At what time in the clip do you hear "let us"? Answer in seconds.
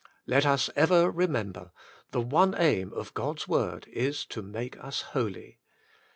0.25-0.71